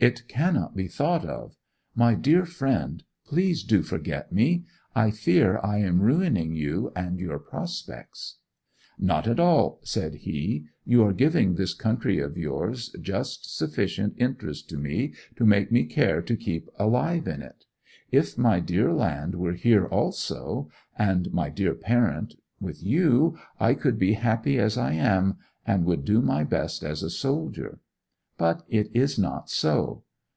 'It 0.00 0.26
cannot 0.28 0.74
be 0.74 0.88
thought 0.88 1.26
of! 1.26 1.58
My 1.94 2.14
dear 2.14 2.46
friend, 2.46 3.02
please 3.26 3.62
do 3.62 3.82
forget 3.82 4.32
me: 4.32 4.64
I 4.94 5.10
fear 5.10 5.60
I 5.62 5.80
am 5.82 6.00
ruining 6.00 6.54
you 6.54 6.90
and 6.96 7.20
your 7.20 7.38
prospects!' 7.38 8.38
'Not 8.98 9.28
at 9.28 9.38
all!' 9.38 9.78
said 9.82 10.14
he. 10.24 10.64
'You 10.86 11.04
are 11.04 11.12
giving 11.12 11.52
this 11.56 11.74
country 11.74 12.18
of 12.18 12.38
yours 12.38 12.96
just 12.98 13.54
sufficient 13.54 14.14
interest 14.16 14.70
to 14.70 14.78
me 14.78 15.12
to 15.36 15.44
make 15.44 15.70
me 15.70 15.84
care 15.84 16.22
to 16.22 16.34
keep 16.34 16.70
alive 16.78 17.28
in 17.28 17.42
it. 17.42 17.66
If 18.10 18.38
my 18.38 18.58
dear 18.58 18.94
land 18.94 19.34
were 19.34 19.52
here 19.52 19.84
also, 19.84 20.70
and 20.96 21.30
my 21.30 21.52
old 21.60 21.82
parent, 21.82 22.36
with 22.58 22.82
you, 22.82 23.36
I 23.58 23.74
could 23.74 23.98
be 23.98 24.14
happy 24.14 24.58
as 24.58 24.78
I 24.78 24.94
am, 24.94 25.36
and 25.66 25.84
would 25.84 26.06
do 26.06 26.22
my 26.22 26.42
best 26.42 26.82
as 26.82 27.02
a 27.02 27.10
soldier. 27.10 27.80
But 28.38 28.64
it 28.70 28.90
is 28.96 29.18
not 29.18 29.50
so. 29.50 30.04